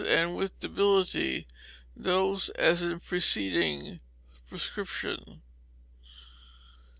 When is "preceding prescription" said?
2.99-5.43